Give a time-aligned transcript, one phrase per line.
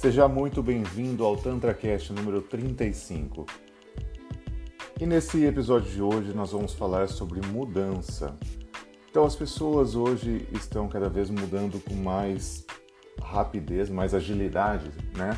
[0.00, 3.44] Seja muito bem-vindo ao TantraCast número 35.
[5.00, 8.38] E nesse episódio de hoje nós vamos falar sobre mudança.
[9.10, 12.64] Então as pessoas hoje estão cada vez mudando com mais
[13.20, 15.36] rapidez, mais agilidade, né?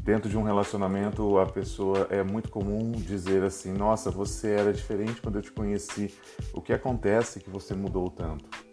[0.00, 5.20] Dentro de um relacionamento, a pessoa é muito comum dizer assim: "Nossa, você era diferente
[5.20, 6.14] quando eu te conheci.
[6.52, 8.67] O que acontece que você mudou tanto?"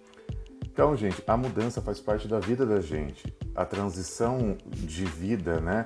[0.76, 3.34] Então, gente, a mudança faz parte da vida da gente.
[3.56, 5.86] A transição de vida, né,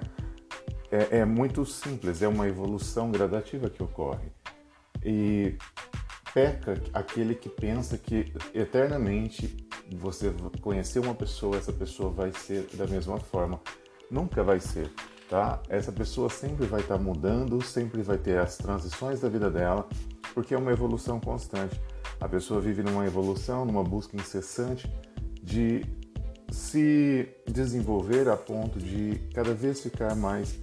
[0.90, 4.32] é, é muito simples, é uma evolução gradativa que ocorre.
[5.06, 5.56] E
[6.34, 12.88] peca aquele que pensa que eternamente você conhecer uma pessoa, essa pessoa vai ser da
[12.88, 13.62] mesma forma.
[14.10, 14.92] Nunca vai ser,
[15.30, 15.62] tá?
[15.70, 19.88] Essa pessoa sempre vai estar tá mudando, sempre vai ter as transições da vida dela,
[20.34, 21.80] porque é uma evolução constante.
[22.20, 24.92] A pessoa vive numa evolução, numa busca incessante
[25.42, 25.86] de
[26.52, 30.60] se desenvolver a ponto de cada vez ficar mais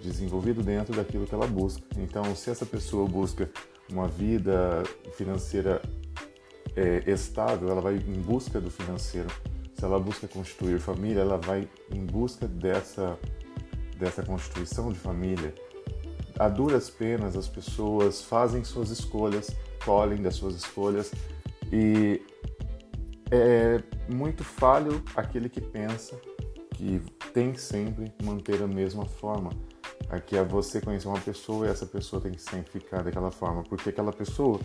[0.00, 1.82] desenvolvido dentro daquilo que ela busca.
[1.96, 3.50] Então, se essa pessoa busca
[3.90, 4.82] uma vida
[5.16, 5.80] financeira
[6.76, 9.28] é, estável, ela vai em busca do financeiro.
[9.74, 13.18] Se ela busca constituir família, ela vai em busca dessa,
[13.98, 15.54] dessa constituição de família.
[16.38, 19.54] A duras penas, as pessoas fazem suas escolhas
[19.84, 21.12] colhem das suas escolhas
[21.70, 22.22] e
[23.30, 26.18] é muito falho aquele que pensa
[26.74, 27.00] que
[27.32, 29.50] tem que sempre manter a mesma forma.
[30.08, 33.62] Aqui é você conhecer uma pessoa e essa pessoa tem que sempre ficar daquela forma,
[33.62, 34.60] porque aquela pessoa,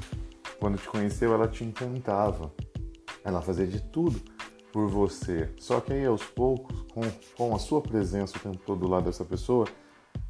[0.59, 2.51] quando te conheceu, ela te encantava.
[3.23, 4.19] Ela fazia de tudo
[4.71, 5.49] por você.
[5.57, 7.01] Só que aí aos poucos, com,
[7.35, 9.65] com a sua presença o tempo todo do lado dessa pessoa,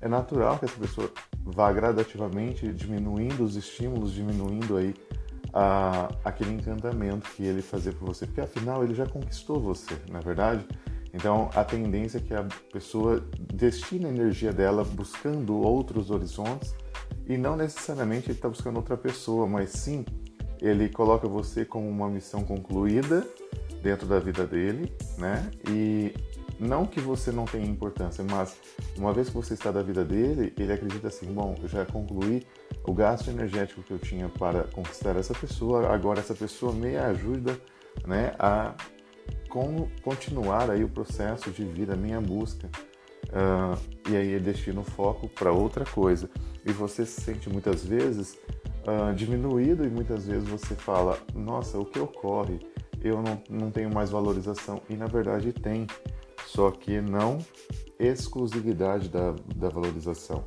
[0.02, 1.12] é natural que essa pessoa
[1.44, 4.94] vá gradativamente diminuindo os estímulos, diminuindo aí
[5.54, 10.20] a, aquele encantamento que ele fazia por você, porque afinal ele já conquistou você, na
[10.20, 10.66] é verdade.
[11.14, 13.24] Então a tendência é que a pessoa
[13.54, 16.76] destine a energia dela buscando outros horizontes
[17.28, 20.06] e não necessariamente ele está buscando outra pessoa, mas sim
[20.62, 23.26] ele coloca você como uma missão concluída
[23.82, 25.50] dentro da vida dele, né?
[25.68, 26.14] E
[26.60, 28.58] não que você não tenha importância, mas
[28.98, 32.46] uma vez que você está da vida dele, ele acredita assim: bom, eu já concluí
[32.84, 37.60] o gasto energético que eu tinha para conquistar essa pessoa, agora essa pessoa me ajuda
[38.06, 38.74] né, a
[40.02, 42.70] continuar aí o processo de vida, a minha busca.
[43.30, 46.30] Uh, e aí ele destina o foco para outra coisa.
[46.66, 48.38] E você se sente muitas vezes
[48.86, 52.60] uh, diminuído e muitas vezes você fala: nossa, o que ocorre?
[53.02, 54.82] Eu não, não tenho mais valorização.
[54.90, 55.88] E na verdade tem
[56.48, 57.40] só que não
[58.00, 60.46] exclusividade da, da valorização.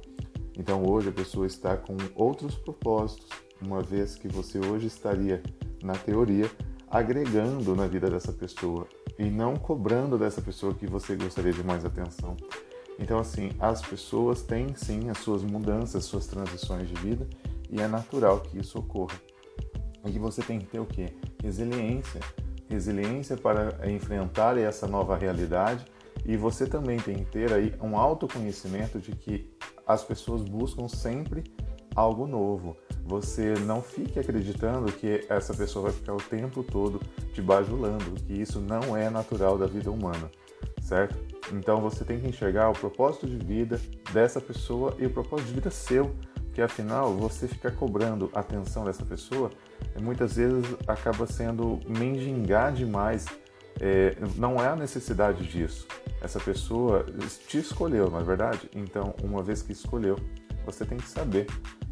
[0.58, 3.28] Então hoje a pessoa está com outros propósitos,
[3.60, 5.42] uma vez que você hoje estaria,
[5.82, 6.50] na teoria,
[6.88, 8.86] agregando na vida dessa pessoa
[9.18, 12.36] e não cobrando dessa pessoa que você gostaria de mais atenção.
[12.98, 17.26] Então, assim, as pessoas têm sim as suas mudanças, suas transições de vida
[17.70, 19.18] e é natural que isso ocorra.
[20.04, 21.14] E que você tem que ter o quê?
[21.42, 22.20] Resiliência.
[22.68, 25.84] Resiliência para enfrentar essa nova realidade
[26.24, 29.50] e você também tem que ter aí um autoconhecimento de que
[29.86, 31.44] as pessoas buscam sempre
[31.94, 32.76] algo novo.
[33.04, 37.00] Você não fique acreditando que essa pessoa vai ficar o tempo todo
[37.32, 40.30] te bajulando, que isso não é natural da vida humana,
[40.80, 41.18] certo?
[41.52, 43.80] Então você tem que enxergar o propósito de vida
[44.12, 46.14] dessa pessoa e o propósito de vida seu,
[46.52, 49.50] porque afinal você ficar cobrando atenção dessa pessoa
[49.98, 53.24] muitas vezes acaba sendo mendigar demais
[53.80, 55.88] é, não é a necessidade disso.
[56.20, 57.06] Essa pessoa
[57.48, 58.68] te escolheu, não é verdade?
[58.74, 60.16] Então, uma vez que escolheu,
[60.66, 61.46] você tem que saber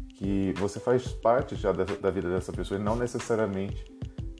[0.09, 3.83] que você faz parte já da, da vida dessa pessoa e não necessariamente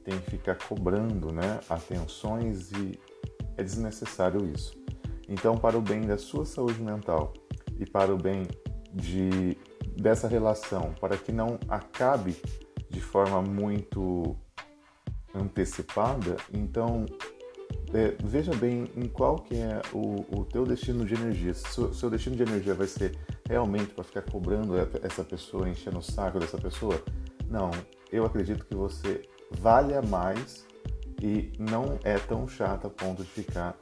[0.04, 2.98] tem que ficar cobrando né, atenções e
[3.58, 4.80] é desnecessário isso.
[5.28, 7.34] Então, para o bem da sua saúde mental
[7.80, 8.48] e para o bem
[8.94, 9.58] de,
[9.96, 12.36] dessa relação, para que não acabe
[12.90, 14.36] de forma muito
[15.34, 17.06] antecipada, então
[17.94, 21.54] é, veja bem em qual que é o, o teu destino de energia.
[21.54, 23.18] Se o seu destino de energia vai ser
[23.48, 27.02] realmente para ficar cobrando essa pessoa, enchendo o saco dessa pessoa,
[27.50, 27.72] não.
[28.12, 29.22] Eu acredito que você
[29.52, 30.66] valha mais
[31.22, 33.78] e não é tão chata a ponto de ficar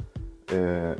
[0.51, 0.95] é,